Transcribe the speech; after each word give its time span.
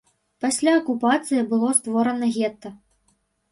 Пасля 0.45 0.73
акупацыі 0.79 1.45
было 1.53 1.69
створана 1.81 2.33
гета. 2.41 2.75